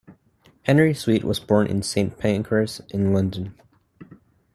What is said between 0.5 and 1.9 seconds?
Henry Sweet was born in